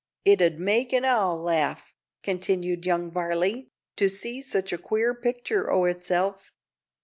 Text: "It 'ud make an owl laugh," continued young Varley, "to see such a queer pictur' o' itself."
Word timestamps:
"It 0.25 0.41
'ud 0.41 0.57
make 0.57 0.93
an 0.93 1.05
owl 1.05 1.37
laugh," 1.39 1.93
continued 2.23 2.87
young 2.87 3.11
Varley, 3.11 3.69
"to 3.97 4.09
see 4.09 4.41
such 4.41 4.73
a 4.73 4.79
queer 4.79 5.13
pictur' 5.13 5.71
o' 5.71 5.83
itself." 5.83 6.51